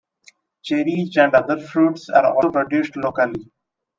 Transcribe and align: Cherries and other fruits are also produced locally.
Cherries 0.63 1.15
and 1.17 1.35
other 1.35 1.59
fruits 1.59 2.09
are 2.09 2.33
also 2.35 2.49
produced 2.49 2.95
locally. 2.97 3.51